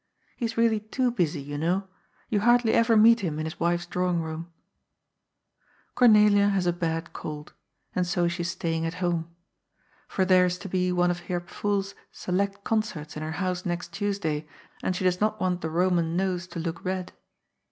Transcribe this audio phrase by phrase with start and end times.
[0.35, 1.87] He is really too busy, you know;
[2.27, 4.51] you hardly ever meet him in his wife's drawing room.
[5.93, 5.95] 286 GOD'S POOL,
[6.39, 7.53] Cornelia has a bad cold.
[7.95, 9.29] And so she is staying at home.
[10.07, 13.63] For there is to be one of Herr Pf nhPs select concerts in her house
[13.63, 14.47] next Tuesday,
[14.81, 17.11] and she does not want the Roman nose to look red.